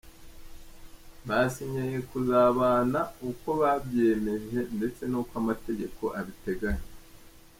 [1.27, 6.85] Basinyiye kuzabana uko babyiyemeje ndetse n'uko amategeko abiteganya.